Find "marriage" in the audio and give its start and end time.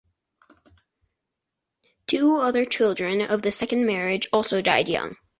3.85-4.27